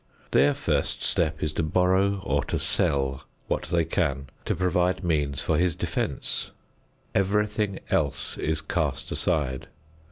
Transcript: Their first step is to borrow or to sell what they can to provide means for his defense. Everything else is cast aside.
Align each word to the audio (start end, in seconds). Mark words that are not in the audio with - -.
Their 0.31 0.55
first 0.55 1.03
step 1.03 1.43
is 1.43 1.53
to 1.53 1.61
borrow 1.61 2.21
or 2.23 2.43
to 2.45 2.57
sell 2.57 3.23
what 3.47 3.65
they 3.65 3.85
can 3.85 4.29
to 4.45 4.55
provide 4.55 5.03
means 5.03 5.43
for 5.43 5.59
his 5.59 5.75
defense. 5.75 6.49
Everything 7.13 7.79
else 7.91 8.35
is 8.39 8.61
cast 8.61 9.11
aside. 9.11 9.67